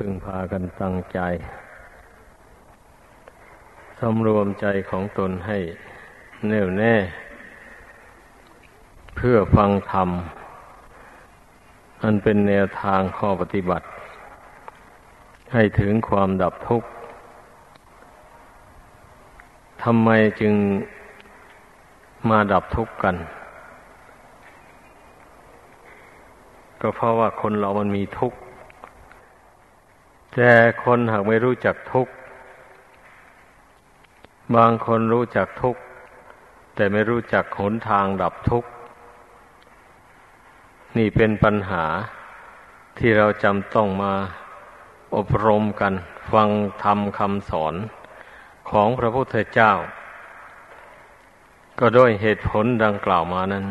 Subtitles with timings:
[0.00, 1.20] พึงพากันตั้งใจ
[3.98, 5.58] สำรวมใจของตนให้
[6.48, 6.94] แน่วแน่
[9.16, 10.08] เพื่อฟังธรรม
[12.02, 13.86] อันเป็นแนวทางข้อปฏิบัติ
[15.52, 16.88] ให้ถึงความดับทุกข์
[19.82, 20.10] ทำไม
[20.40, 20.54] จึง
[22.30, 23.16] มาดับทุกข์กัน
[26.80, 28.38] ก็เพราะว่าคนเรามันมีทุกข์
[30.36, 30.52] แต่
[30.84, 32.12] คนหากไม่รู้จักทุกข์
[34.56, 35.80] บางคนรู้จักทุกข์
[36.74, 38.68] แต่ไม่รู้จักหนทางดับทุกข์
[40.96, 41.84] นี่เป็นปัญหา
[42.98, 44.12] ที่เราจำต้องมา
[45.16, 45.92] อบรมกัน
[46.32, 46.48] ฟัง
[46.82, 47.74] ธรรมคำสอน
[48.70, 49.72] ของพระพุทธเจ้า
[51.78, 53.64] ก็ด้วยเหตุผลดังกล่าวมานั้น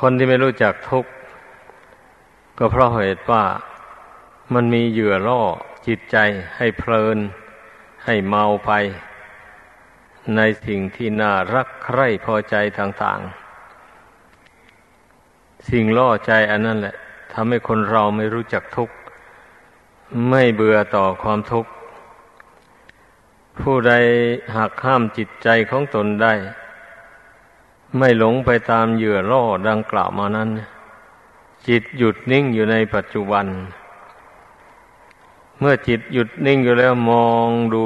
[0.00, 1.10] คนที่ไม่รู้จักทุกข์
[2.62, 3.44] ก็เพราะเหตุว่า
[4.54, 5.42] มันมีเหยื่อล่อ
[5.86, 6.16] จิตใจ
[6.56, 7.18] ให้เพลิน
[8.04, 8.72] ให้เมาไป
[10.36, 16.96] ในสิ่งที่น่ารักใคร่พอใจต่างๆ สิ่งล่อใจอันนั้นแหละ
[17.32, 18.94] ทำให้คนเราไม่รู้จักทุกข์
[20.30, 21.70] ไม่เบื่อต่อความทุกข์
[23.60, 23.92] ผู้ใด
[24.56, 26.34] หักห้ามจิตใจของตนได้
[27.98, 30.50] ไม่หลงไปตามเหยื่อล่อดังกล่าวมานั้น
[31.68, 33.46] จิตหยุดนิ่งอยู่ในปัจจุบัน
[35.58, 37.82] เมื่อจิตหยุดนิ่งอยู่แล้วมองดู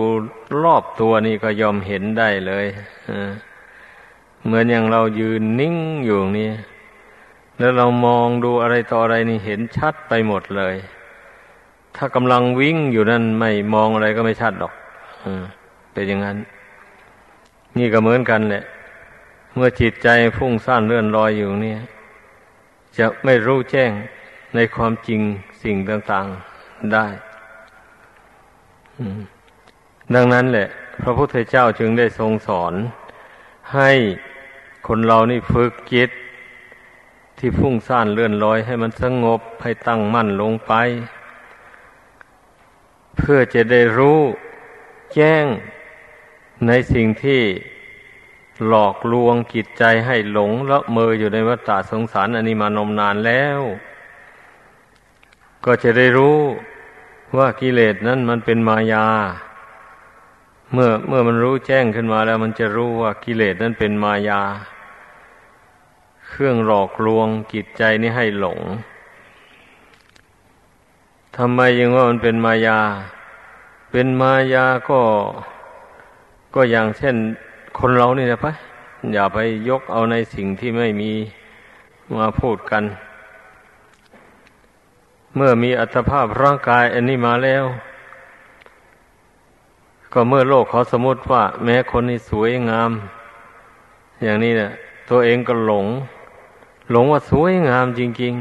[0.62, 2.66] รอบตัวนี่ก็ยอมเห็นได้เลย
[4.44, 6.50] เหมือนอย่างเรายืนนิ่งอยู่นี่
[7.58, 10.74] แล้วเรามองดูอะไรต่ออะไรนี่เห็นชัดไปหมดเลย
[11.96, 14.72] ถ้ากำลังวิ่งอยู่นั่นไม่มองอะไรก็ไม่ชัดหรอก
[15.92, 16.36] เป็นอย่างนั้น
[17.78, 18.64] นี่ก็เหมือนกันแหละ
[19.54, 21.74] เมื่อจิตใจฟุ้งซ่านเลื่อนลอยอยู่นี่
[22.98, 23.92] จะไม่รู้แจ้ง
[24.54, 25.20] ในความจริง
[25.62, 27.06] สิ่งต่างๆได้
[30.14, 30.68] ดังนั้นแหละ
[31.02, 32.74] พระพุทธเจ้าจึงได้ทรงสอน
[33.74, 33.90] ให้
[34.86, 36.10] คนเรานี่ฝึกจิต
[37.38, 40.72] ที่ฟุ้งซ่านเลื่อนลอยให้มันสงบให้ตั้งมั่นลงไป
[43.16, 44.20] เพื่อจะได้รู้
[45.14, 45.44] แจ้ง
[46.66, 47.42] ในสิ่งที่
[48.66, 53.60] หลอกลวงจิตใจให้หลงละเมออยู่ในวัฏสงสารอันนี้มานมนานแล้ว
[55.64, 56.38] ก็จะได้รู้
[57.36, 59.06] ว่ากิเลสนั้นมันเป็นมายา
[60.72, 64.40] เมื่อเมื่อมันรู้แจ้งขึ้นมาแล้ว มันจะรู้ว่ากิเลสนั้นเป็นมายา
[66.28, 68.60] เครื่องหลอกลวงจิตใจนี้ให้หลง
[71.36, 72.80] ทำไมยังว่ามันเป็นมายา
[73.90, 75.00] เป็นมายาก็
[76.54, 77.16] ก็อย่างเช่น
[77.78, 78.52] คนเรานี่นะปะ
[79.12, 81.12] อย่าไปยกเอาในสิ่งที่ไม่มี
[82.16, 82.84] มาพูดกัน
[85.36, 87.64] เมื่อมีอัตภาพร่างกายอันนี้มาแล้ว
[90.12, 92.90] ก็เมื่อโลกเขาสมมติว่า แม้คนนี้สวยงาม
[94.22, 94.72] อย่างนี้เนะี่ย
[95.10, 95.86] ตัวเองก็หลง
[96.90, 98.34] หลงว่าสวยงามจริง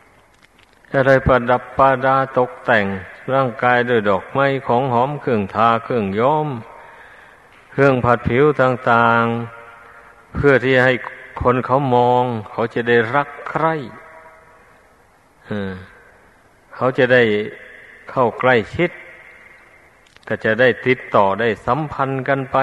[0.00, 2.86] ๆ อะไรประดับประดาตกแต่ง
[3.32, 6.48] ร่างกายด้วยดอกไม้ของหอมเครื่องทาเครื่องย้อม
[7.78, 10.92] เครื่องผัดผิวต่างๆ เพื่อที่ให้
[11.42, 13.74] คนเขามอง เขาจะได้รักใคร่
[16.74, 17.22] เขาจะได้
[18.10, 18.90] เข้าใกล้ชิด
[20.28, 22.56] ก็จะได้ติดต่อได้สัมพันธ์กันไป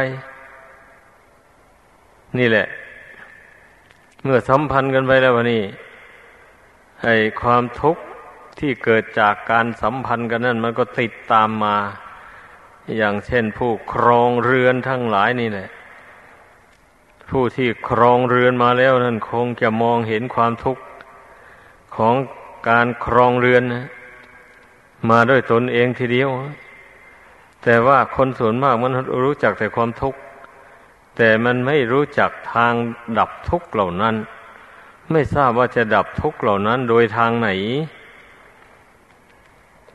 [2.37, 2.67] นี่แหละ
[4.23, 5.63] เมื่อสัมพันธ์กันไปแล้ววันนี้
[7.03, 8.03] ไอ้ความทุกข์
[8.59, 11.77] ที่เกิดจากการสัมพันธ์กันนั่นมันก็ติดตามมา
[12.97, 15.69] อย่างเช่นผู้ครองเรือนทั้งหลายนี่แหละ
[17.29, 20.83] ผู้ที่ครองเรือนมาแล้วนั่นคงจะมองเห็นความทุกข์
[21.95, 22.15] ของ
[22.69, 23.85] การครองเรือนนะ
[25.09, 26.29] มาด้วยตนเองทีเดียว
[27.63, 28.91] แต่ว่าคนส่วนมากมัน
[29.23, 30.19] รู้จักแต่ความทุกข์
[31.17, 32.73] แต่มันไม่รู้จักทาง
[33.17, 34.15] ดับทุกข์เหล่านั้น
[35.11, 37.49] ไม่ทราบว่าจะดับทุกข์เหล่านั้นโดยทางไหน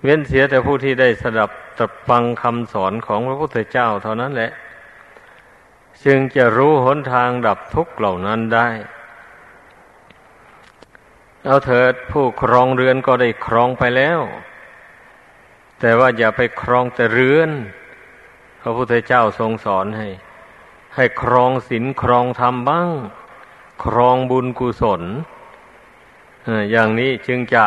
[0.03, 4.51] เว้นเสียแต่ผู้ที่ได้สดับ ตฟังคำสอนของพระพุทธเจ้าเท่านั้นแหละ
[6.05, 8.69] จึงจะรู้หนทางดับทุกข์เหล่านั้นได้
[11.45, 14.21] เอาเถิดผู้ครองเรือนก็ได้ครองไปแล้ว
[15.81, 17.51] แต่ว่าอย่าไปครองแต่เรือน
[18.61, 20.09] พระพุทธเจ้าทรงสอนให้
[20.95, 22.91] ให้ครองศีลครองธรรมบ้าง
[23.85, 25.03] ครองบุญกุศล
[26.71, 27.65] อย่างนี้จึงจะ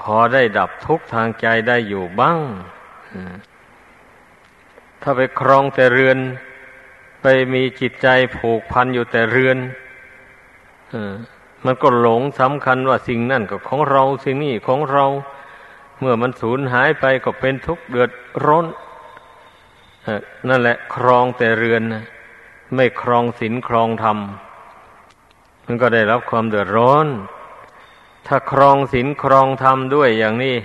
[0.00, 2.40] พอได้ดับทุกข์ทางใจได้อยู่บ้าง
[5.02, 6.18] ถ้าไปครองแต่เรือน
[7.22, 9.58] ไปมีจิตใจผูกพันอยู่แต่เรือน
[11.64, 15.04] มันก็หลงสำคัญว่าสิ่งนั่นก็ของเราสิ่งนี้ของเรา
[16.00, 18.10] เมื่อมันสูญหายไปก็เป็นทุกข์เดือด
[18.44, 18.66] ร้อน
[20.48, 21.82] นั่นแหละ ครองแต่เรือน
[22.74, 24.18] ไม่ครองศีลครองธรรม
[25.66, 27.06] มันก็ได้รับความเดือดร้อน
[28.26, 30.56] ถ้าครองศีลครองธรรมด้วยอย่างนี้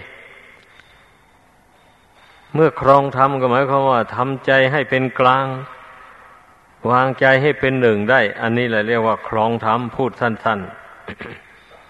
[2.53, 5.47] เมื่อครองธรรมก็หมายความว่าทำใจให้เป็นกลาง
[6.91, 10.59] วางใจให้เป็นหนึ่งได้ อันนี้แหละเรียกว่า ครองธรรมพูดสั้น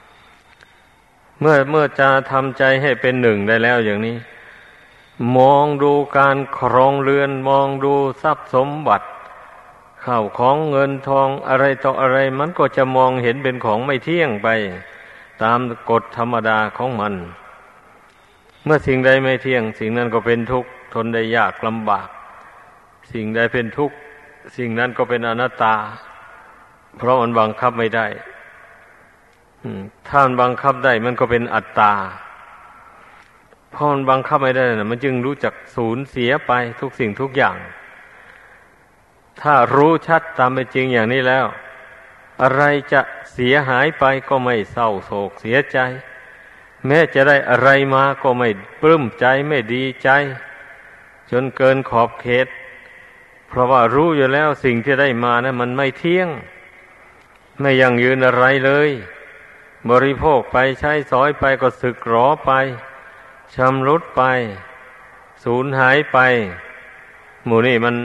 [0.06, 4.18] ๆ เมื่อเมื่อจะทำใจให้เป็นหนึ่งได้แล้วอย่างนี้
[5.38, 9.08] มองดูการครองเรือน มองดูทรัพย์สมบัติ
[10.06, 14.48] ข้าวของเงินทองอะไรต่ออะไร มันก็จะมองเห็นเป็นของไม่เที่ยงไป
[15.44, 15.60] ตาม
[15.92, 17.14] กฎธรรมดาของมัน
[18.66, 22.08] เมื่อสิ่งใดไม่เที่ยง สิ่งนั้นก็เป็นทุกข์ทนได้ยากลำบาก
[23.14, 23.96] สิ่งใดเป็นทุกข์
[24.58, 25.76] สิ่งนั้นก็เป็นอนัตตา
[26.98, 28.06] เพราะมันบังคับไม่ได้
[30.08, 31.94] ถ้ามันบังคับได้มันก็เป็นอัตตา
[33.72, 36.52] เพราะมันบังคับไม่ได้นะมันจึงรู้จักสูญเสียไป
[36.82, 37.58] ทุกสิ่งทุกอย่าง
[39.42, 41.46] ถ้ารู้ชัดตามเป็นจริงอย่างนี้แล้ว
[42.42, 42.64] อะไร
[42.94, 43.02] จะ
[43.34, 45.80] เสียหายไปก็ไม่เศร้าโศกเสียใจ
[46.86, 48.50] แม้จะได้อะไรมาก็ไม่
[48.82, 50.10] ปลื้มใจไม่ดีใจ
[51.32, 52.48] จนเกินขอบเขต
[53.48, 56.28] เพราะว่ารู้อยู่แล้วสิ่งที่ได้มานะั้นมันไม่เที่ยง
[57.62, 58.90] ไม่ยั่งยืนอะไรเลย
[59.90, 62.52] บริโภคไปใช้สอยไปก็สึกหรอไป
[63.56, 64.22] ชำรุดไป
[65.44, 66.18] สูญหายไป
[67.46, 67.96] หมู่นี่มัน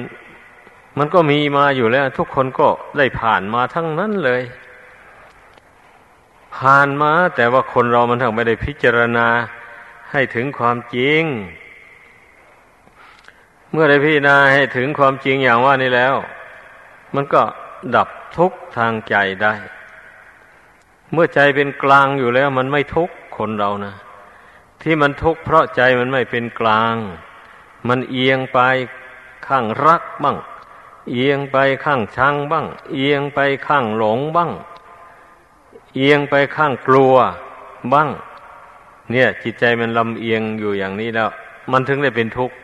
[0.99, 2.69] มันก็มีมาอยู่แล้ว ทุกคนก็
[2.99, 4.43] ได้ผ่านมาทั้งนั้นเลย
[6.57, 9.27] ผ่านมา แต่ว่าคนเรามันทั้งไม่ได้พิจารณา
[10.13, 11.23] ให้ถึงความจริง
[13.73, 16.15] เมื่อได้พิจารณาให้ถึงความจริงอย่างว่านี้แล้ว
[17.15, 17.43] มันก็
[17.95, 19.55] ดับทุกข์ทางใจได้
[21.13, 23.95] เมื่อใจเป็นกลางอยู่แล้ว มันไม่ทุกข์คนเรานะ
[24.83, 26.97] ที่มันทุกข์เพราะใจมันไม่เป็นกลาง
[27.89, 28.59] มันเอียงไป
[29.47, 30.37] ข้างรักบ้าง
[31.11, 34.51] เอียงไปข้างชังบ้าง เอียงไปข้างหลงบ้าง
[35.97, 37.15] เอียงไปข้างกลัว
[37.93, 38.09] บ้าง
[39.11, 41.29] เนี่ย จิตใจมันลำเอียงอยู่อย่างนี้แล้ว
[41.73, 42.55] มันถึงได้เป็นทุกข์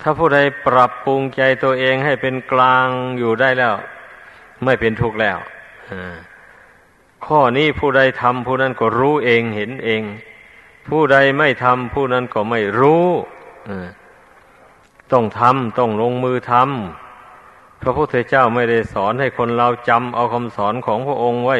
[0.00, 2.88] ถ้าผู้ใดปรับปรุงใจตัวเองให้เป็นกลาง
[3.18, 3.74] อยู่ได้แล้ว
[4.64, 5.38] ไม่เป็นทุกข์แล้ว
[7.26, 10.02] ข้อนี้ผู้ใดทำผู้นั้นก็รู้เองเห็นเอง
[10.88, 13.06] ผู้ใดไม่ทำผู้นั้นก็ไม่รู้
[15.12, 17.01] ต้องทำต้องลงมือทำ
[17.82, 21.58] พระพุทธเจ้าไม่ได้สอนให้คนเราจำเอาคำสอนของพระองค์ไว้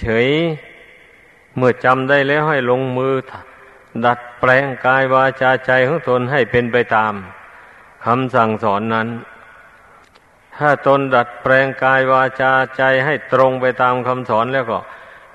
[0.00, 3.14] เฉยๆ เมื่อจำได้แล้วให้ลงมือ
[4.04, 7.12] ดัดแปลงกายวาจาใจของตนให้เป็นไปตาม
[8.06, 9.08] คำสั่งสอนนั้น
[10.56, 14.78] ถ้าตนดัดแปลงกายวาจาใจให้ตรงไปตามคำสอนแล้วก็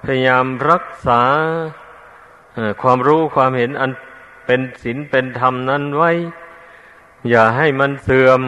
[0.03, 1.21] พยายามรักษา
[2.81, 3.91] ความรู้ความเห็นอัน
[4.45, 6.11] เป็นศีลเป็นธรรมนั้นไว้
[7.29, 8.41] อย่าให้มันเสื่อม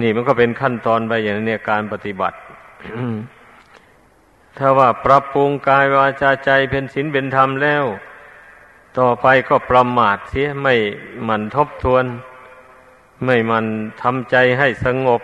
[0.00, 2.36] นี่มันก็เป็นขั้นตอนไปอย่างนี้การปฏิบัติ
[4.58, 7.84] ถ้าว่าปรับปรุงกายวาจาใจเป็นศีลเป็นธรรมแล้ว
[8.98, 10.74] ต่อไปก็ประมาทเสียไม่
[11.28, 12.04] มันทบทวน
[13.24, 13.64] ไม่มัน
[14.02, 15.20] ทำใจให้สงบ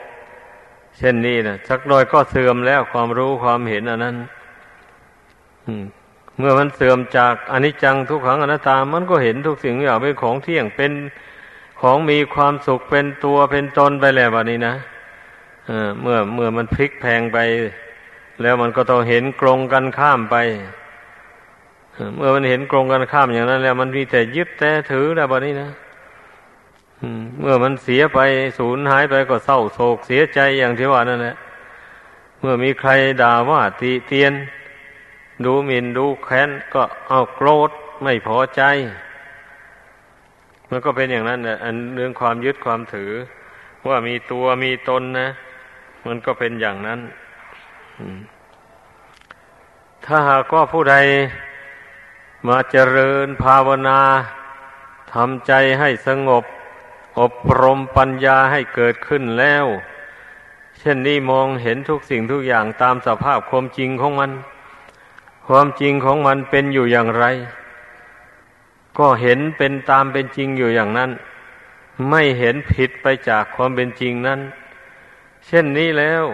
[0.99, 4.17] เช่นนี้นะสักน้อยก็เสื่อมแล้วความรู้ความเห็นอันนั้น
[6.39, 10.93] เมื่อมันเสื่อมจากอนิจจังทุกขังอนัตตา มันก็เห็นทุกสิ่งอย่างเป็นของเที่ยงเป็น
[11.87, 14.75] ของมีความสุขเป็นตัวเป็นตนไปแล้วแบบนี้นะ
[16.01, 17.39] เมื่อเมื่อมันพลิกแพงไป
[18.43, 20.37] แล้วมันก็ต้องเห็นกรงกันข้ามไป
[22.17, 25.71] เมื่อมันเห็นกรงกันข้ามอย่างนั้น แล้วมันมีแต่ยึดแต่ถือแล้วแบบนี้นะ
[27.41, 28.21] เมื่อมันเสียไป
[28.59, 31.37] สูญหายไปก็เศร้าโศกเสียใจอย่างที่ว่านั่นแหละ
[32.41, 32.91] เมื่อมีใคร
[33.23, 34.33] ด่าว่าตีเตียน
[35.45, 37.71] ดูหมิ่นดูแค้นก็เอาโกรธ
[38.03, 38.63] ไม่พอใจ
[40.77, 43.11] มันก็เป็นอย่างนั้นนะอันเรื่องความยึดความถือ
[43.89, 45.29] ว่ามีตัวมีตนนะ
[46.07, 47.01] มันก็เป็นอย่างนั้น
[50.05, 50.97] ถ้าหากว่าผู้ใด
[52.49, 54.01] มาเจริญภาวนา
[55.15, 56.45] ทำใจให้สงบ
[57.21, 59.67] อบรมปัญญาให้เกิดขึ้นแล้ว
[60.79, 64.31] เช่นนี้มองเห็นทุกสิ่งทุกอย่างตามสภาพความจริงของมัน
[65.49, 67.25] ความจริงของมันเป็นอยู่อย่างไร
[68.99, 71.11] ก็เห็นเป็นตามเป็นจริงอยู่อย่างนั้น
[72.11, 74.41] ไม่เห็นผิดไปจากความเป็นจริงนั้น
[75.47, 76.25] เช่นนี้แล้ว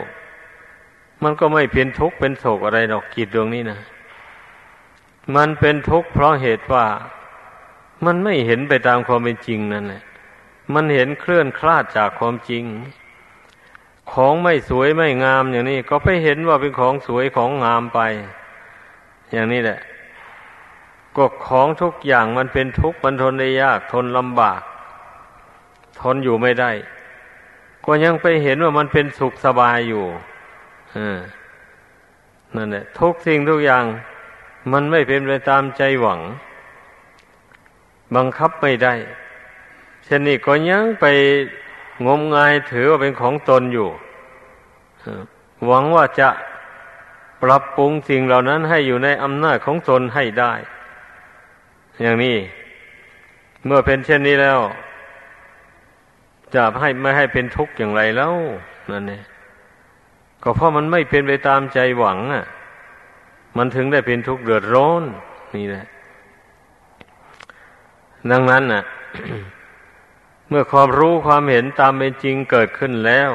[1.22, 3.80] มันก็ไม่เป็นทุกข์เป็นโศกอะไรดอกกิจดวงนี้นะ
[5.36, 6.86] มันเป็นทุกข์เพราะเหตุว่า
[8.04, 10.02] มันไม่เห็นไปตามความเป็นจริงนั่นแหละ
[10.74, 12.64] มันเห็นเคลื่อนคลาดจากความจริง
[14.12, 18.00] ของไม่สวยไม่งามอย่างนี้ ก็ไปเห็นว่าเป็นของสวยของงามไป
[19.32, 19.78] อย่างนี้แหละ
[21.16, 24.60] ก็ของทุกอย่างมันเป็นทุกข์มันทนได้ยากทนลำบาก
[26.00, 26.70] ทนอยู่ไม่ได้
[27.84, 30.04] ก็ยังไปเห็นว่ามันเป็นสุขสบายอยู่
[32.56, 33.84] นั่นแหละทุกสิ่งทุกอย่าง
[34.72, 36.20] มันไม่เป็นไปตามใจหวัง
[38.16, 38.94] บังคับไม่ได้
[40.04, 41.04] เช่นนี้ก็ยังไป
[42.06, 43.88] งมงายถือว่าเป็นของตนอยู่
[45.66, 46.28] หวังว่าจะ
[47.42, 50.52] ปรับปรุงสิ่งเหล่านั้นให้อยู่ในอำนาจของตนให้ได้
[52.00, 52.36] อย่างนี้
[53.66, 54.58] เมื่อเป็นเช่นนี้แล้ว
[56.54, 58.34] จะให้ไม่ให้เป็นทุกข์อย่างไรแล้ว
[58.90, 59.22] นั่นเอง
[60.42, 62.44] ก็เพราะมันไม่เป็นไปตามใจหวังอะ
[63.56, 65.02] มันถึงได้เป็นทุกข์เดือดร้อน
[65.56, 65.86] นี่แหละ
[68.30, 68.82] ดังนั้นน่ะ
[70.48, 73.30] เมื่อความรู้ความเห็นตามเป็นจริงเกิดขึ้นแล้ว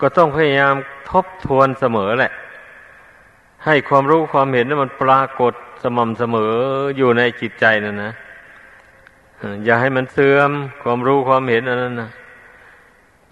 [0.00, 0.74] ก็ต้องพยายาม
[1.10, 2.32] ทบทวนเสมอแหละ
[3.64, 5.52] ให้ความรู้ความเห็นนั้นมันปรากฏ
[5.82, 6.54] สม่ำเสมอ
[6.96, 8.12] อยู่ในจิตใจนั่นนะ
[9.64, 10.50] อย่าให้มันเสื่อม
[10.82, 12.10] ความรู้ความเห็นอันนั้นนะ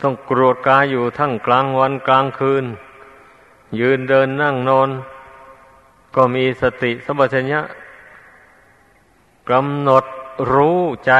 [0.01, 2.65] ต้องกรธกายอยู่ทั้งกลางวันกลางคืน
[3.81, 4.89] ยืนเดินนั่งนอน
[6.15, 7.61] ก็มีสติสัมปชัญญะ
[9.51, 10.05] กำหนด
[10.53, 11.15] รู้ใจ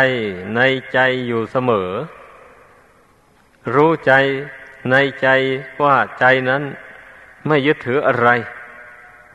[0.55, 0.61] ใน
[0.93, 1.91] ใจอยู่เสมอ
[3.75, 4.13] รู้ใจ
[4.91, 5.29] ในใจ
[5.83, 6.63] ว่าใจนั้น
[7.47, 8.29] ไม่ยึดถืออะไร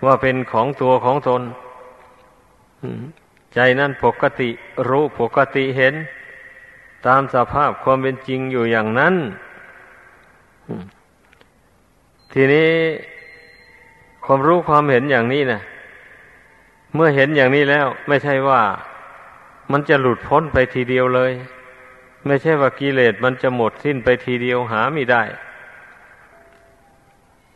[0.06, 1.42] ว่าเป็นของตัวของตน
[3.54, 4.50] ใจนั้นปกติ
[4.90, 5.94] รู้ปกติเห็น
[7.06, 9.16] ตามสภาพความเป็นจริงอยู่อย่างนั้น
[12.34, 12.72] ทีนี้
[14.26, 15.62] ความรู้ความเห็นอย่างนี้นะ
[16.96, 18.62] เมื่อเห็นอย่างนี้แล้ว ไม่ใช่ว่า
[19.72, 21.32] มันจะหลุดพ้นไปทีเดียวเลย
[22.28, 25.24] ไม่ใช่ว่ากิเลสมันจะหมดสิ้นไปทีเดียวหาไม่ได้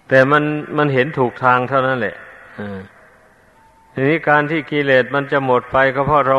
[0.07, 0.43] แต่มัน
[0.77, 2.15] มันเห็นถูกทางเท่านั้นแหละ
[3.99, 6.37] ทีนี้การที่กิเลสมันจะหมดไปก็เพราะเรา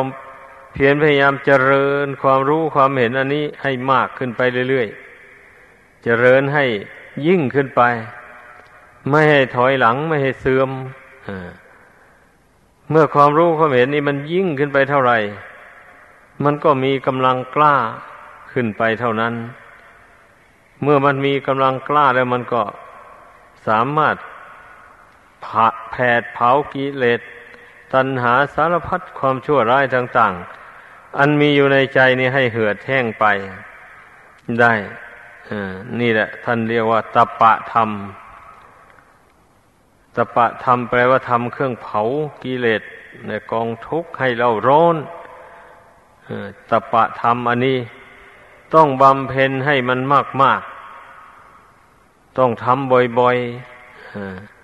[0.72, 6.64] เพียรพยายามเจริญความรู้ความเห็นอันนี้ให้มากขึ้นไปเรื่อยๆ เจริญให้
[7.26, 7.82] ยิ่งขึ้นไป
[9.10, 10.70] ไม่ให้ถอยหลังไม่ให้เสื่อม
[12.90, 15.18] เมื่อความรู้ความเห็นนี้มันยิ่งขึ้นไปเท่าไหร่
[16.44, 17.76] มันก็มีกำลังกล้า
[18.52, 19.34] ขึ้นไปเท่านั้น
[20.82, 22.62] เมื่อมันมีกำลังกล้าแล้วมันก็
[23.66, 24.16] สามารถ
[25.90, 27.22] แผดเผากิเลส
[27.94, 33.24] ตัณหาสารพัดความชั่วร้ายต่างๆ อันมีอยู่ในใจนี่ให้เหือดแห้งไป
[34.60, 34.72] ได้
[36.00, 37.90] นี่แหละ ท่านเรียกว่าตปะธรรม
[40.16, 42.00] ตปะธรรมแปลว่าทำเครื่องเผา
[42.42, 42.82] กิเลส
[43.26, 44.96] ในกองทุกข์ให้เราร้อน
[46.70, 47.78] ตปะธรรมอันนี้
[48.74, 50.60] ต้องบำเพ็ญให้มันมากมาก
[52.38, 54.59] ต้องทำบ่อยๆ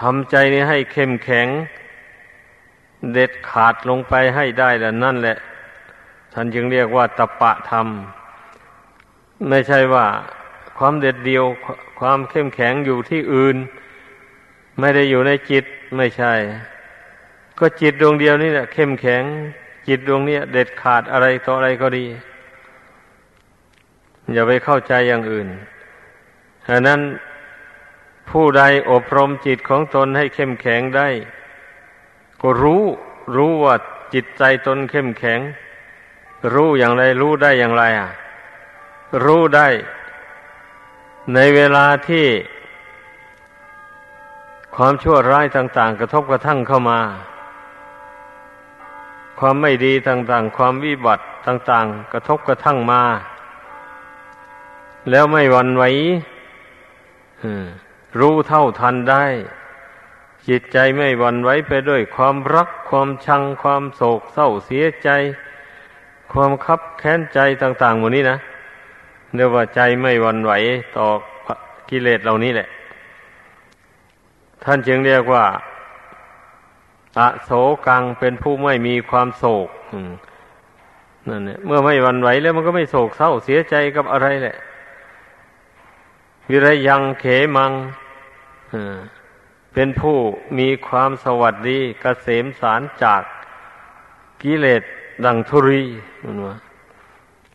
[0.00, 1.46] ทำใจนี้ให้เข้มแข็ง
[3.12, 5.36] เด็ดขาดลงไปให้ได้แล้วนั่นแหละ
[6.32, 7.86] ท่านจึงเรียกว่าตปะธรรม
[9.48, 10.06] ไม่ใช่ว่า
[10.78, 11.44] ความเด็ดเดียว
[12.00, 13.56] ความเข้มแข็งอยู่ที่อื่น
[14.78, 15.64] ไม่ได้อยู่ในจิต
[15.96, 16.32] ไม่ใช่
[17.58, 19.22] ก็จิตดวงเดียวนี่แหละเข้มแข็ง
[19.88, 22.06] จิตดวงนี้เด็ดขาดอะไรต่ออะไรก็ดี
[24.32, 25.48] อย่าไปเข้าใจอย่างอื่น
[26.68, 27.00] ฉะนั้น
[28.30, 31.08] ผู้ใดอบรมจิตของตนให้เข้มแข็งได้
[32.40, 32.82] ก็รู้
[33.36, 33.74] รู้ว่า
[34.14, 35.40] จิตใจตนเข้มแข็ง
[36.54, 38.10] รู้อย่างไรรู้ได้อย่างไรอะ
[39.24, 39.68] รู้ได้
[41.34, 42.26] ในเวลาที่
[44.76, 47.00] ความชั่วร้ายต่าง ๆ กระทบกระทั่งเข้ามา
[49.38, 53.02] ความไม่ดีต่างๆ ความวิบัติต่าง ๆ กระทบกระทั่งมา
[55.10, 55.84] แล้วไม่วันไหว
[58.18, 59.24] รู้เท่าทันได้
[60.48, 65.08] จิตใจไม่หวั่นไหวไปด้วยความรักความชังความโศกเศร้าเสียใจ
[66.32, 68.38] ความคับแค้นใจต่างๆหมดนี้นะ
[69.34, 70.52] เรียกว่าใจไม่หวั่นไหว
[70.96, 71.06] ต่อ
[71.88, 72.68] กิเลสเหล่านี้แหละ
[74.64, 75.44] ท่านจึงเรียกว่า
[77.18, 77.50] อโศ
[77.86, 79.68] กังเป็นผู้ไม่มีความโศก
[81.28, 84.56] นั่นเนี่ยเมื่อไม่หวั่นไหวแล้วมันก็ไม่โศกเศร้าเสียใจกับอะไรแหละ
[86.50, 87.24] วิรยังเข
[87.56, 87.72] มัง
[89.74, 90.16] เป็นผู้
[90.58, 93.22] มีความสวัสดีกเกษมสารจาก
[94.42, 94.82] กิเลส
[95.26, 95.82] ดังทุรี
[96.24, 96.56] มันว่า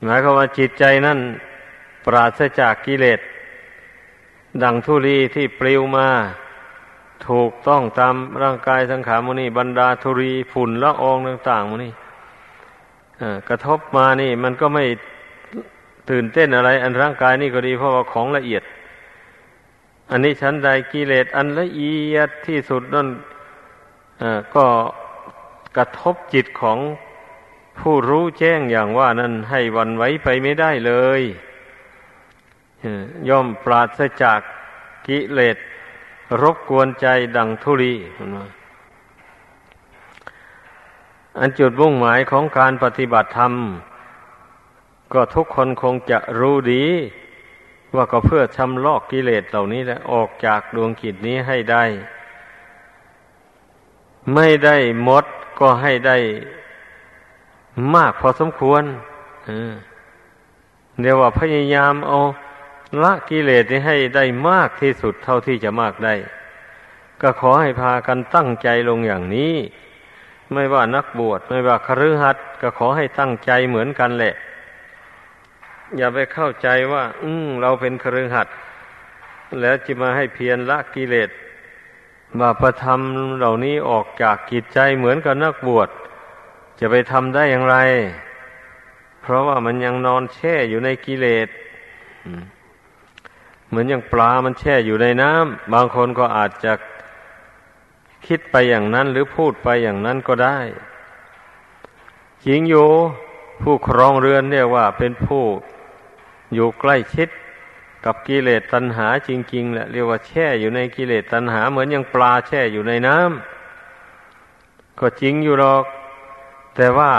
[0.03, 1.19] หมายความว่าจิตใจนั่น
[2.05, 3.19] ปราศจากกิเลส
[4.63, 6.09] ดังทุรีที่ปลิวมา
[7.27, 11.89] ถูกต้องตามร่างกายสังขารมุนีบรรดาทุรีฝุ่นละอองต่าง ๆมุนี
[13.49, 14.85] กระทบมานี่ มันก็ไม่
[16.09, 18.63] ตื่นเต้นอะไร อันร่างกายนี่ก็ดีเพราะว่าของละเอียด
[20.09, 23.07] อันนี้ชั้นใดกิเลสอันละเอียดที่สุดนั่น
[24.55, 24.65] ก็
[25.77, 26.79] กระทบจิตของ
[27.79, 31.21] ผู้รู้แจ้งอย่างว่านั้นให้วันไว้ไปไม่ได้เลย
[33.29, 34.39] ย่อมปราศจาก
[35.07, 35.57] กิเลส
[36.41, 37.93] รบกวนใจดังทุลี
[41.39, 43.53] อันจุดมุ่งหมายของการปฏิบัติธรรม
[45.13, 46.85] ก็ทุกคนคงจะรู้ดี
[47.95, 51.83] ว่าก็เพื่อชำลอกกิเลสเหล่านี้และออกจากดวงกิจนี้ให้ได้
[54.33, 55.25] ไม่ได้หมด
[55.59, 56.17] ก็ให้ได้
[57.95, 58.83] มากพอสมควร
[61.01, 62.19] เดี๋ยวว่าพยายามเอา
[63.03, 66.15] ละกิเลสนี้ให้ได้มากที่สุดเท่าที่จะมากได้
[67.21, 69.55] ก็ขอให้พากันตั้งใจลงอย่างนี้
[70.53, 74.33] ไม่ว่านักบวชไม่ว่าคฤหัสถ์ก็ขอให้ตั้งใจเหมือนกันแหละ
[75.97, 78.55] อย่าไปเข้าใจว่า อืมเราเป็นคฤหัสถ์
[79.61, 81.29] แล้วจะมาให้เพียรละกิเลส
[82.39, 82.99] บาประธรรม
[83.37, 85.89] เหล่านี้ออกจากกิจใจเหมือนกับนักบวช
[86.79, 87.77] จะไปทำได้อย่างไร
[89.21, 91.47] เพราะว่ามันยังนอนแช่อยู่ในกิเลส
[93.67, 96.73] เหมือนอย่างปลามันแช่อยู่ในน้ำบางคนก็อาจจะ
[98.27, 100.59] คิดไปอย่างนั้นหรือพูดไปอย่างนั้นก็ได้
[102.45, 102.89] จริงอยู่
[103.61, 105.43] ผู้ครองเรือนเนี่ยว่าเป็นผู้
[106.53, 107.29] อยู่ใกล้ชิด
[108.05, 115.83] กับกิเลสตัณหาจริงๆแหละเรียกว่าแช่อยู่ในกิเลสตัณหา เหมือนอย่างปลาแช่อยู่ในน้ำก็จริงอยู่หรอก
[116.75, 117.13] แต่ว่า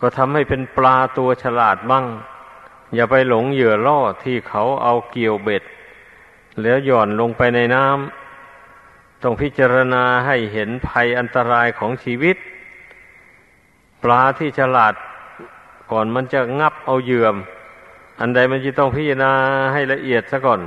[0.00, 2.06] ก็ทำให้เป็นปลาตัวฉลาดบ้าง
[2.94, 5.62] อย่าไปหลงเหยื่อล่อที่เขาเอาเกี่ยวเบ็ด
[6.62, 12.36] แล้วหย่อนลงไปในน้ำต้องพิจารณาให้เห็นภัยอันตรายของชีวิต
[14.02, 14.94] ปลาที่ฉลาด
[15.92, 17.28] ก่อนมันจะงับเอาเหยื่อ
[18.20, 19.32] อันใดมันจะต้องพิจารณา
[19.72, 20.60] ให้ละเอียดซะก่อน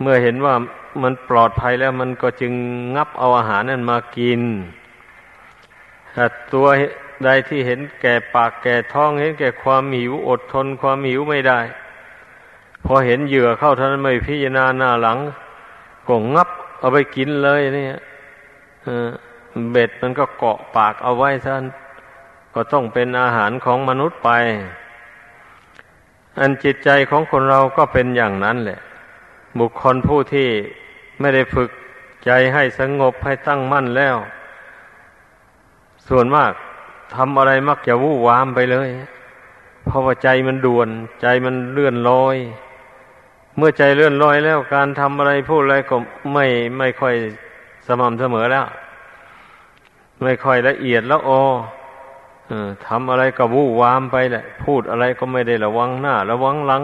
[0.00, 0.54] เมื่อเห็นว่า
[1.02, 2.52] มันปลอดภัยแล้วมันก็จึง
[2.96, 4.40] งับเอาอาหารนั้นมากิน
[6.14, 6.66] ถ้าตัว
[7.24, 11.60] ใดที่เห็นแก่ปากแก่ท้องเห็นแก่ความหิวอดทนความหิวไม่ได้
[12.84, 15.18] พอเห็นเหยื่อเข้าท่านไม่พิจารณาหน้าหลัง
[16.08, 17.98] ก็งับเอาไปกินเลยเนี่ย
[19.70, 21.64] เบ็ดมันก็เกาะปากเอาไว้ท่าน
[22.54, 24.30] ก็ต้องเป็นอาหารของมนุษย์ไป
[26.40, 28.80] อันจิตใจของคนเราก็เป็นอย่างนั้นแหละ
[29.58, 30.48] บุคคลผู้ที่
[31.20, 31.70] ไม่ได้ฝึก
[32.24, 34.16] ใจให้สงบให้ตั้งมั่นแล้ว
[36.08, 36.52] ส่วนมาก
[37.14, 38.90] ทำอะไรมักจะวู่วามไปเลย
[39.84, 40.88] เพราะว่าใจมันด่วน
[41.22, 42.36] ใจมันเลื่อนลอย
[43.56, 45.96] เมื่อใจเลื่อนลอยแล้วการทำอะไรพูดอะไรก็
[46.32, 46.46] ไม่
[46.78, 47.14] ไม่ค่อย
[47.86, 48.66] สม่ำเสมอแล้ว
[50.22, 51.30] ไม่ค่อยละเอียดแล้วอ
[52.86, 56.82] ทำอะไรก็วู่วามไปแหละ พูดอะไรก็ไม่ได้ระวังหน้า ระวังหลัง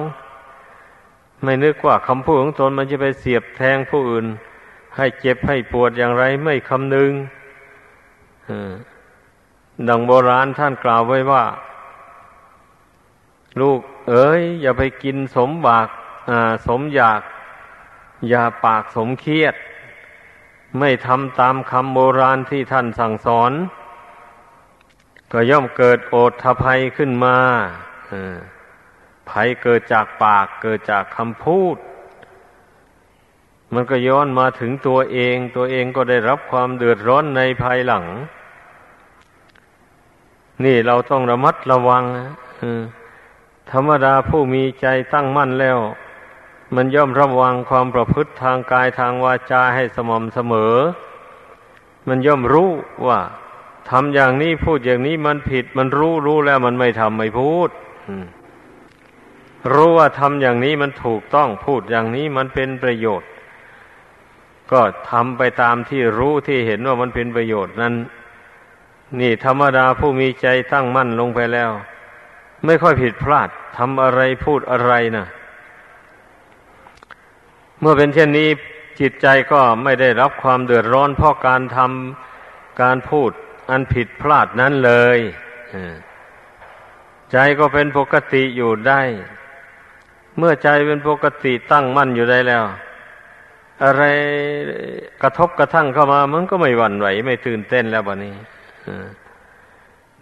[1.42, 4.27] ไม่นึกว่าคำพูดของตนมันจะไปเสียบแทงผู้อื่น
[4.96, 7.12] ให้เจ็บให้ปวดอย่างไรไม่คำนึง
[9.88, 11.44] ดังโบราณท่านกล่าวไว้ว่า
[13.61, 15.88] ลูกเอ๋ย อย่าไปกินสมบาก
[16.66, 17.22] สมอยาก
[18.29, 19.55] อย่าปากสมเครียด
[20.79, 23.53] ไม่ทำตามคำโบราณที่ท่านสั่งสอน
[25.36, 27.36] ก็ย่อมเกิดโอทภัยขึ้นมา
[29.30, 31.76] ภัยเกิดจากปากเกิดจากคำพูด
[33.74, 38.04] มันก็ย้อนมาถึงตัวเอง ตัวเองก็ได้รับความเดือดร้อนในภายหลัง
[40.64, 42.04] นี่เราต้องระมัดระวัง
[43.70, 45.78] ธรรมดาผู้มีใจตั้งมั่นแล้ว
[46.74, 50.74] มันย่อมระวังความประพฤติทางกายทางวาจาให้สม่ำเสมอ
[52.08, 52.70] มันย่อมรู้
[53.08, 53.20] ว่า
[53.90, 57.70] ทำอย่างนี้พูดอย่างนี้มันผิด มันรู้รู้แล้วมันไม่ทำไม่พูด
[59.72, 63.28] รู้ว่าทำอย่างนี้มันถูกต้องพูดอย่างนี้มันเป็นประโยชน์
[64.72, 67.94] ก็ทำไปตามที่รู้ที่เห็นว่ามันเป็นประโยชน์นั้น
[69.20, 71.70] นี่ธรรมดาผู้มีใจตั้งมั่นลงไปแล้ว
[72.64, 75.26] ไม่ค่อยผิดพลาดทำอะไรพูดอะไรนะ
[77.80, 78.48] เมื่อเป็นเช่นนี้
[79.00, 83.30] จิตใจก็ไม่ได้รับความเดือดร้อนเพราะการทำการพูด
[83.70, 85.18] อันผิดพลาดนั้นเลย
[87.33, 89.00] ใจก็เป็นปกติอยู่ได้
[90.38, 92.64] เมื่อใจเป็นปกติตั้งมั่นอยู่ได้แล้ว
[93.85, 94.03] อะไร
[95.22, 98.35] กระทบกระทั่งเข้ามา มันก็ไม่หวั่นไหว ไม่ตื่นเต้นแล้วบะนี้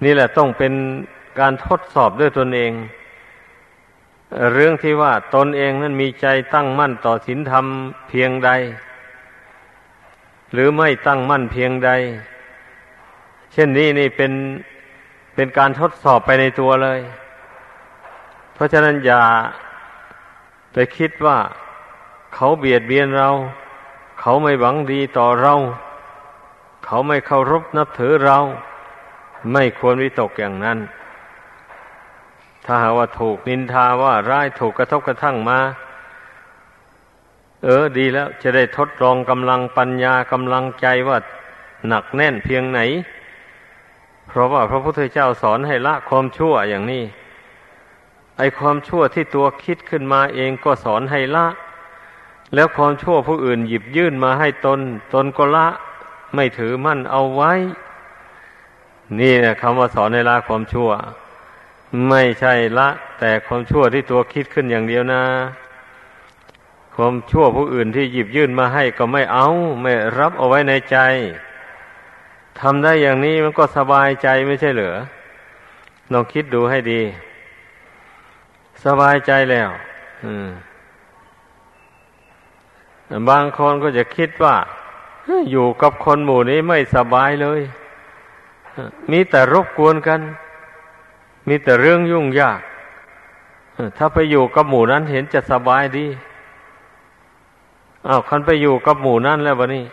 [0.04, 0.72] นี่แหละต้องเป็น
[1.40, 2.72] การทดสอบด้วยตนเอง
[4.52, 7.66] เรื่องที่ว่าตนเองนั้นมีใจตั้งมั่นต่อศีลธรรม
[8.08, 8.50] เพียงใด
[10.52, 11.90] หรือไม่ตั้งมั่นเพียงใด
[13.52, 14.32] เช่นนี้นี่เป็น
[15.34, 17.00] เป็นการทดสอบไปในตัวเลย
[18.54, 19.22] เพราะฉะนั้นอย่า
[20.72, 21.38] ไปคิดว่า
[22.34, 23.30] เขาเบียดเบียนเรา
[24.20, 25.54] เขาไม่หวังดีต่อเรา
[26.84, 28.38] เขาไม่เคารพนับถือเรา
[29.52, 30.78] ไม่ควรวิตกอย่างนั้น
[32.64, 35.58] ถ้าหาว่าถูกนินทาว่าร้ายถูกกระทบกระทั่งมา
[37.64, 41.18] เออดีแล้วจะได้ทดลองกำลังปัญญากำลังใจว่า
[41.88, 42.80] หนักแน่นเพียงไหน
[44.32, 47.04] เพราะว่าพระพุทธเจ้าสอนให้ละความชั่วอย่างนี้
[48.38, 51.46] ไอความชั่วที่ตัวคิดขึ้นมาเองก็สอนให้ละ
[52.54, 54.80] แล้วความชั่วผู้อื่นหยิบยื่นมาให้ตน
[55.14, 55.68] ตนก็ละ
[56.34, 57.52] ไม่ถือมั่นเอาไว้
[59.18, 60.90] นี่นะคำว่าสอนให้ละความชั่ว
[62.08, 65.22] ไม่ใช่ละ แต่ความชั่วที่ตัวคิดขึ้นอย่างเดียวนะ
[66.94, 69.48] ความชั่วผู้อื่นที่หยิบยื่นมาให้ก็ไม่เอา
[69.82, 70.98] ไม่รับเอาไว้ในใจ
[72.60, 74.90] ทำได้อย่างนี้มันก็สบายใจไม่ใช่เหรอ
[76.12, 77.00] ลองคิดดูให้ดี
[78.84, 79.70] สบายใจแล้ว
[83.28, 84.56] บางคนก็จะคิดว่า
[85.50, 87.60] อยู่กับคนหมู่นี้ไม่สบายเลย
[89.10, 90.20] มีแต่รบกวนกัน
[91.48, 92.60] มีแต่เรื่องยุ่งยาก
[93.96, 96.06] ถ้าไปอยู่กับหมู่นั้นเห็นจะสบายดี
[98.08, 99.84] อ้าวคันไปอยู่กับหมู่นั้นแล้ววะนี่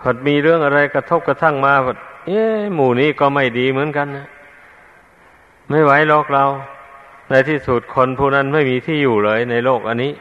[0.00, 2.40] พอดมีเรื่องอะไรกระทบกระทั่งมาพอดเอ๊
[2.74, 4.26] หมู่นี้ก็ไม่ดีเหมือนกันนะ
[5.70, 6.44] ไม่ไหวหรอกเรา
[7.28, 10.12] ในที่สุดคนผู้นั้นไม่มีที่อยู่เลยในโลกอันนี้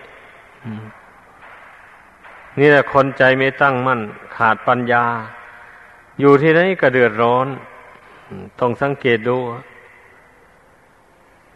[2.60, 4.02] นี่แหละคนใจไม่ตั้งมั่น
[4.36, 5.04] ขาดปัญญา
[6.20, 7.48] อยู่ที่ไหนก็เดือดร้อน
[8.60, 9.38] ต้องสังเกตดู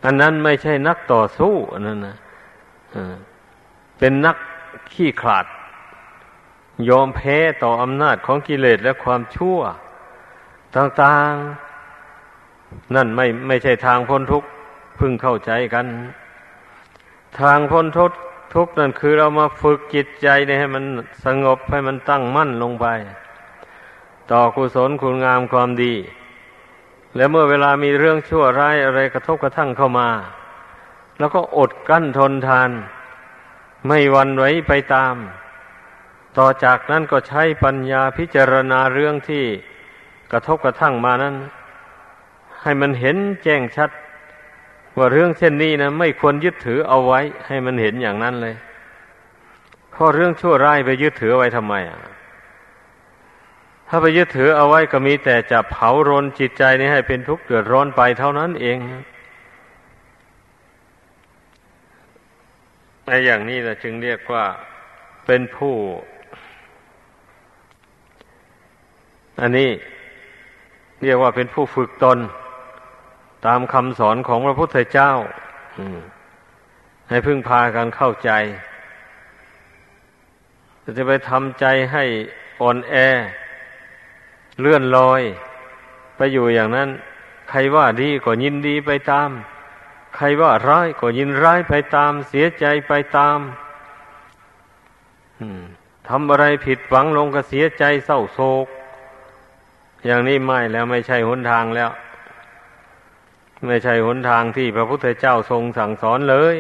[0.06, 2.16] อันนั้นไม่ใช่นักต่อสู้อันนั้นนะ
[3.98, 4.38] เป็นนัก
[4.94, 5.46] ขี้ขลาด
[6.88, 9.60] ยอมแพ้ต่ออำนาจของกิเลสและความชั่ว
[10.76, 14.48] ต่างๆ นั่นไม่ไม่ใช่ทางพ้นทุกข์
[15.00, 15.86] พึงเข้าใจกัน
[17.40, 18.18] ทางพ้นทุกข์
[18.56, 20.28] ทุกนั่นคือเรามาฝึกจิตใจ
[20.60, 20.84] ให้มัน
[21.26, 22.86] สงบให้มันตั้งมั่นลงไป
[24.32, 25.94] ต่อกุศลคุณงามความดี
[27.16, 30.10] แล้วเมื่อเวลามีเรื่องชั่วร้ายอะไรกระทบกระทั่งเข้ามา
[31.20, 32.70] แล้วก็อดกั้นทนทาน
[33.88, 35.16] ไม่วันไหวไปตาม
[36.38, 39.44] ต่อจากนั้นก็ใช้ปัญญาพิจารณาเรื่องที่
[40.32, 41.36] กระทบกระทั่งมานั้น
[42.62, 43.90] ให้มันเห็นแจ้งชัด
[44.98, 48.56] ว่าเรื่องเช่นนี้นะไม่ควรยึดถือเอาไว้ ให้มันเห็นอย่างนั้นเลย
[49.92, 52.00] เพราะเรื่องชั่วร้ายไปยึดถือไว้ทำไมอะ
[53.88, 58.78] ถ้าไปยึดถือเอาไว้ก็มีแต่จะเผารนจิตใจนี้ให้เป็นทุกข์เดือดร้อนไปเท่านั้นเอง
[63.06, 64.46] ในอย่างนี้นะจึงเรียกว่า
[65.26, 65.76] เป็นผู้
[69.42, 69.72] อันนี้
[71.02, 72.18] เรียกว่าเป็นผู้ฝึกตน
[73.46, 75.12] ตามคำสอนของพระพุทธเจ้า
[77.10, 78.32] ให้พึ่งพากันเข้าใจ
[80.98, 82.04] จะไปทำใจให้
[82.62, 82.96] อ่อนแอ
[84.62, 85.22] เลื่อนลอย
[86.16, 86.90] ไปอยู่อย่างนั้น
[87.50, 89.30] ใครว่าดีก็ยินดีไปตาม
[90.16, 93.40] ใครว่าร้ายก็ยินร้ายไปตาม เสียใจไปตาม
[96.08, 98.68] ทำอะไรผิดหวังลงก็เสียใจเศร้าโศก
[100.06, 101.90] อย่างนี้ไม่แล้วไม่ใช่หนทางแล้ว
[103.68, 106.58] ไม่ใช่หนทางที่พระพุทธเจ้าทรงสั่งสอนเลย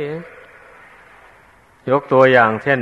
[1.90, 2.82] ยกตัวอย่างเช่น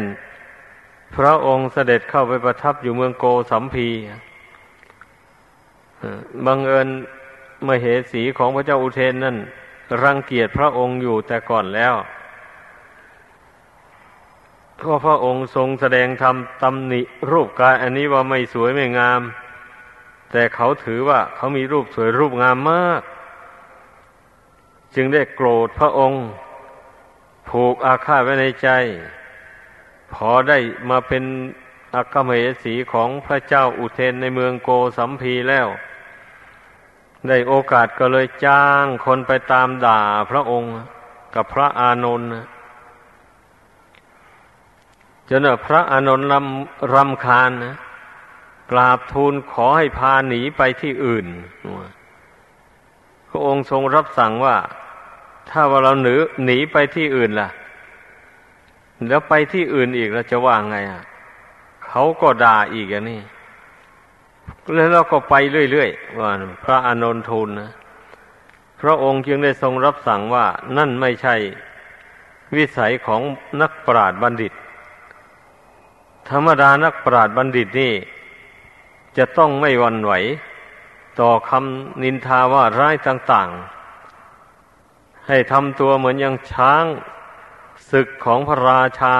[1.15, 3.89] พระองค์เสด็จเข้าไปประทับอยู่เมืองโกสัมพี
[6.45, 6.87] บังเอิญ
[7.67, 9.37] มเหสีของพระเจ้าอุเทนนั่น
[10.03, 11.95] รังเกียจพระองค์อยู่แต่ก่อนแล้ว
[14.77, 19.21] เพราะพระองค์ทรงแสดงธรรมตำหนิรูปกายอันนี้ว่าไม่สวยไม่งาม
[20.31, 23.01] แต่เขาถือว่าเขามีรูปสวยรูปงามมาก
[24.95, 26.25] จึงได้โกรธพระองค์
[27.49, 28.69] ผูกอาฆาตไว้ในใจ
[30.13, 30.57] พอได้
[30.89, 31.23] มาเป็น
[31.95, 32.31] อัคมเห
[32.63, 35.67] สีของพระเจ้าอุเทนในเมืองโกสัมพีแล้ว
[37.27, 40.71] ได้โอกาสก็เลยจ้างคนไปตามด่าพระองค์
[41.35, 42.29] กับพระอานนท์
[45.29, 47.75] จนพระอานนท์รำรำคาญนะ
[48.71, 51.25] กราบทูลขอให้พาหนีไปที่อื่น
[53.29, 54.55] พระองค์ทรงรับสั่งว่า
[55.49, 57.49] ถ้าว่าเราหนีหนีไปที่อื่นล่ะ
[59.07, 61.03] แล้วไปที่อื่นอีกเราจะว่าไงอะ
[61.87, 63.21] เขาก็ด่าอีกอย่างนี้
[64.73, 65.33] แล้วเราก็ไป
[65.71, 66.29] เรื่อยๆว่า
[66.63, 67.71] พระอานนทูลนะ
[68.81, 70.45] พระองค์จึงได้ทรงรับสั่งว่า
[70.77, 71.35] นั่นไม่ใช่
[72.55, 73.21] วิสัยของ
[73.61, 74.53] นักปราชญ์บัณฑิต
[76.29, 77.93] ธรรมดานักปราชญ์บัณฑิตนี่
[79.17, 80.13] จะต้องไม่วันไหว
[81.19, 86.85] ต่อคำนินทาว่าร้ายต่างๆ ให้ทำตัวเหมือนอย่างช้าง
[87.91, 89.17] ศึกของพระราชา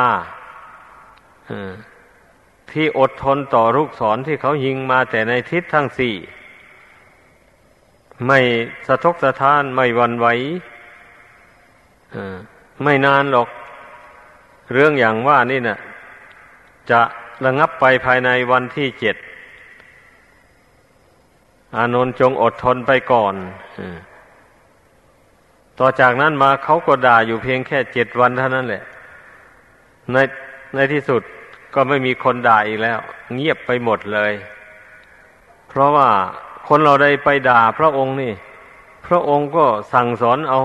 [2.72, 6.16] ที่อดทนต่อลูกศรที่เขายิงมาแต่ในทิศทั้งสี่
[8.28, 8.40] ไม่
[8.88, 10.28] สะทกสะท้านไม่วันไหว
[12.84, 13.50] ไม่นานหรอก
[14.74, 15.80] เรื่องอย่างว่านี่นะ่ะ
[16.92, 17.02] จะ
[17.46, 19.16] ระงับไปภายในวันที่เจ็ด
[21.76, 23.36] อานนท์จงอดทนไปก่อน
[25.80, 28.84] ต่อจากนั้นมาเขาก็ด่าอยู่เพียงแค่เจ็ดวันเท่านั้นแหละ
[30.12, 30.18] ใน
[30.76, 31.22] ในที่สุด
[31.74, 33.00] ก็ไม่มีคนด่าอีกแล้ว
[33.34, 34.34] เงียบไปหมดเลย
[35.70, 36.10] เพราะว่า
[36.68, 38.34] คนเราได้ไปด่าพระองค์นี่
[39.08, 40.62] พระองค์ก็สั่งสอนเอา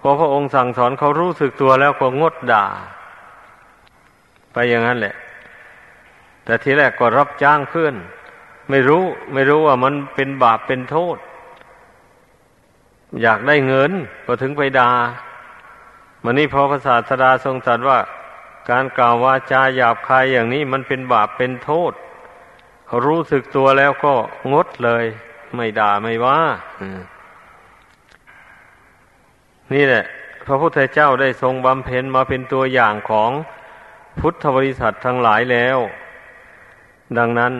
[0.00, 2.64] พอพระองค์สั่งสอนเขารู้สึกตัวแล้วก็งดด่า
[4.52, 5.14] ไปอย่างนั้นแหละ
[6.44, 7.94] แต่ทีแรกก็รับจ้างเพื่อน
[8.70, 11.16] ไม่รู้ ไม่รู้ว่ามันเป็นบาปเป็นโทษ
[13.22, 13.92] อยากได้เงิน
[14.26, 14.90] ก็ถึงไปดา่า
[16.24, 17.98] มันนี่พอพระศาสดาทรงตรัสว่า
[18.70, 21.92] การกล่าววาจาหยาบคายอย่างนี้มันเป็นบาปเป็นโทษ
[22.86, 24.14] เขารู้สึกตัวแล้วก็
[24.52, 25.04] งดเลย
[25.54, 26.38] ไม่ด่าไม่ว่า
[29.72, 30.04] นี่แหละ
[30.46, 33.30] พระพุทธเจ้าได้ทรงบำเพ็ญมาเป็นตัวอย่างของ
[34.20, 35.78] พุทธบริษัททั้งหลายแล้ว
[37.18, 37.52] ดังนั้น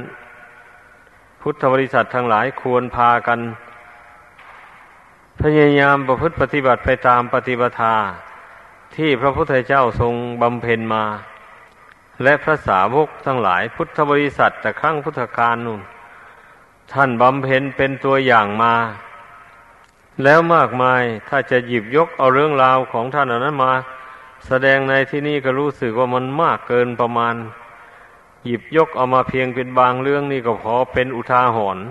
[1.47, 3.41] พุทธบริษัททั้งหลายควรพากัน
[5.41, 7.97] พยายามประพฤติปฏิบัติไปตามปฏิปทา
[8.97, 11.05] ที่พระพุทธเจ้าทรงบำเพ็ญมา
[12.23, 15.81] และพระสาวกทั้งหลายพุทธบริษัทแต่ครั้งพุทธกาลนู่น
[16.93, 18.75] ท่านบำเพ็ญเป็นตัวอย่างมา
[20.23, 23.73] แล้วมากมายถ้าจะหยิบยกเอาเรื่องราวของท่านเหล่านั้นมา
[24.47, 27.37] แสดงในที่นี้ก็รู้สึกว่ามันมากเกินประมาณ
[28.45, 31.85] หยิบยกเอามาเพียงเป็นบางเรื่องนี่ก็พอเป็นอุทาหรณ์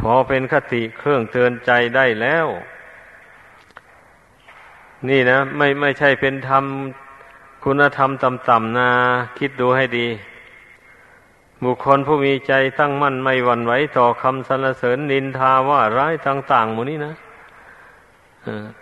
[0.00, 2.46] พอเป็นคติเครื่องเตือนใจได้แล้ว
[5.08, 6.64] นี่นะ ไม่ไม่ใช่เป็นธรรม
[7.64, 8.90] คุณธรรมต่ำๆนะ
[9.38, 10.08] คิดดูให้ดี
[11.64, 17.14] บุคคลผู้มีใจตั้งมั่นไม่หวั่นไหวต่อคำสรรเสริญนินทาว่าร้ายต่างๆหมูนี้นะ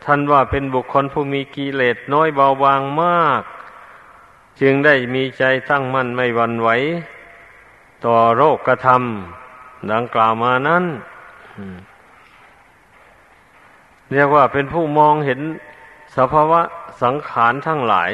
[0.04, 3.42] ท่านว่าเป็นบุคคลผู้มีกิเลสน้อยเบาบางมาก
[4.60, 6.68] จึงได้มีใจตั้งมั่นไม่วันไหว
[8.04, 10.84] ต่อโรคกระทำดังกล่าวมานั้น
[14.12, 15.40] เรียกว่าเป็นผู้มองเห็น
[16.16, 16.60] สภาวะ
[17.02, 18.10] สังขารทั้งหลาย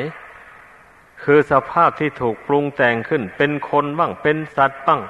[1.22, 5.00] คือสภาพที่ถูกปรุงแต่งขึ้น เป็นคนบ้าง เป็นสัตว์บ้าง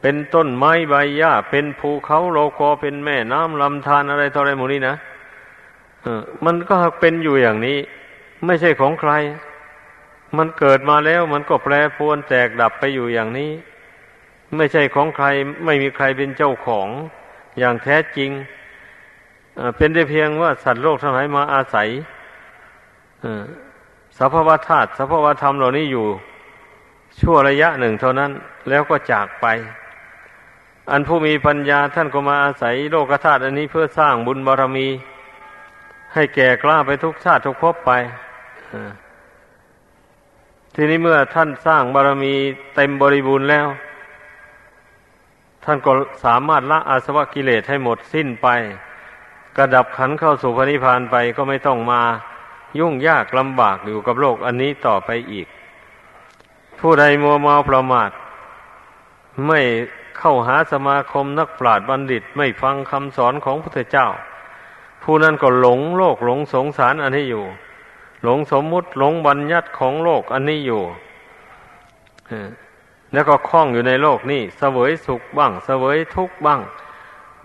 [0.00, 4.96] เป็นต้นไม้ใบหญ้า เป็นภูเขาโลโกเป็นแม่น้ำลำธารอะไรต่ออะไรหมดนี้นะ
[6.44, 7.78] มันก็เป็นอยู่อย่างนี้
[8.46, 9.12] ไม่ใช่ของใคร
[10.36, 13.50] มันเกิดมาแล้วมันก็แปรปรวนแตกดับไปอยู่อย่างนี้
[14.56, 15.26] ไม่ใช่ของใคร
[15.64, 16.88] ไม่มีใครเป็นเจ้าของ
[17.58, 18.30] อย่างแท้จริง
[19.76, 21.88] เป็นได้เพียงว่าสัตว์โลกทั้งหลายมาอาศัย
[24.18, 26.06] สภาวธาตุสภาวธรรมเหล่านี้อยู่
[27.20, 28.30] ชั่วระยะหนึ่งเท่านั้น
[28.68, 29.46] แล้วก็จากไป
[30.90, 34.88] อันผู้มีปัญญาท่านก็มาอาศัยโลกธาตุอันนี้เพื่อสร้างบุญบารรมี
[36.14, 37.90] ให้แก่กล้าไปทุกชาติทุกภพไป
[40.78, 42.34] ทีนี้เมื่อท่านสร้างบารมี
[42.74, 43.66] เต็มบริบูรณ์แล้ว
[45.64, 45.92] ท่านก็
[46.24, 48.48] สามารถละอาสวะกิเลสให้หมดสิ้นไป
[49.56, 52.02] กระดับขันเข้าสู่พระนิพพานไปก็ไม่ต้องมา
[52.78, 55.46] ยุ่งยากลำบากอยู่กับโลกอันนี้ต่อไปอีก
[56.80, 58.10] ผู้ใดมัวเมาประมาท
[59.46, 59.60] ไม่
[60.18, 64.08] เข้าหาสมาคมนักปราชญ์บัณฑิตไม่ฟังคำสอนของพระเจ้า
[65.02, 67.44] ผู้นั้นก็หลงโลกหลงสงสารอันนี้อยู่
[68.26, 70.82] หลงสมมุติหลงบัญญัติของโลกอันนี้อยู่
[73.12, 76.60] แล้วก็คล้องอยู่ในโลกนี้เสวยสุขบ้าง เสวยทุกข์บ้าง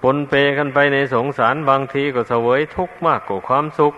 [0.04, 3.94] ปนเปกันไปในสงสารบางทีก็เสวยทุกข์มากกว่าความสุข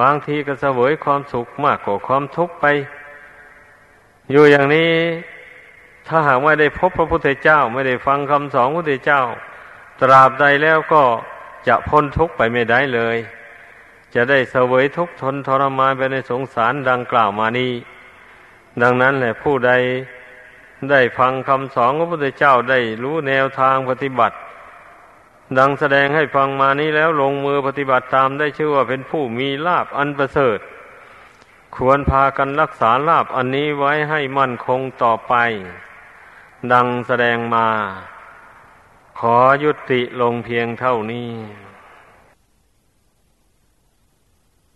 [0.00, 2.64] บางทีก็เสวยความสุขมากกว่าความทุกข์ไป
[4.30, 4.92] อยู่อย่างนี้
[6.06, 9.22] ถ้าหากไม่ได้พบพระพุทธเจ้า ไม่ได้ฟังคำสอนพระพุทธเจ้า
[10.00, 11.02] ตราบใดแล้วก็
[11.68, 13.16] จะพ้นทุกข์ไปไม่ได้เลย
[14.14, 17.72] จะได้เสวยทุกข์ทนทรมานไปในสงสารดังกล่าวมานี้
[18.82, 19.72] ดังนั้นแหละผู้ใด
[20.90, 24.36] ได้ฟังคำสอนของพระพุทธเจ้าได้รู้แนวทางปฏิบัติ
[25.58, 30.58] ดังแสดงให้ฟังมานี้แล้วลงมือปฏิบัติตามได้ชื่อว่าเป็นผู้มีลาบอันประเสริฐ
[31.76, 35.34] ควรพากันรักษาลาบอันนี้ไว้ให้มั่นคงต่อไป
[36.72, 37.68] ดังแสดงมา
[39.18, 41.30] ขอยุติลงเพียงเท่านี้